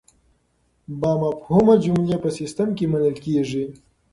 بامفهومه 0.99 1.75
جملې 1.83 2.17
په 2.23 2.29
سیسټم 2.37 2.69
کې 2.77 2.85
منل 2.91 3.15
کیږي. 3.25 3.65